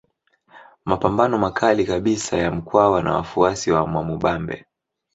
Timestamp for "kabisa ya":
1.85-2.51